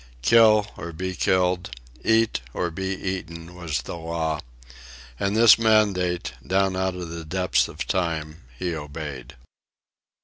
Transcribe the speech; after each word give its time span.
Kill 0.23 0.65
or 0.77 0.91
be 0.91 1.13
killed, 1.13 1.69
eat 2.03 2.41
or 2.55 2.71
be 2.71 2.87
eaten, 2.87 3.53
was 3.53 3.83
the 3.83 3.95
law; 3.95 4.39
and 5.19 5.37
this 5.37 5.59
mandate, 5.59 6.33
down 6.43 6.75
out 6.75 6.95
of 6.95 7.09
the 7.09 7.23
depths 7.23 7.67
of 7.67 7.85
Time, 7.85 8.41
he 8.57 8.73
obeyed. 8.73 9.35